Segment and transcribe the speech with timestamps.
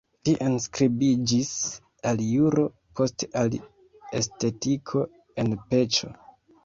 [0.27, 1.51] Li enskribiĝis
[2.11, 2.65] al juro,
[3.01, 3.53] poste al
[4.23, 5.05] estetiko
[5.45, 6.15] en Peĉo.